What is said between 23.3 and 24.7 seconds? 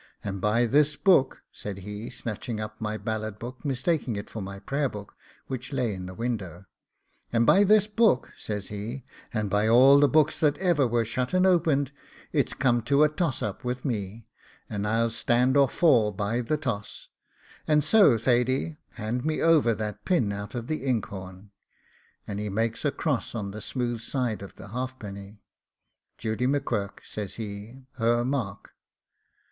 on the smooth side of the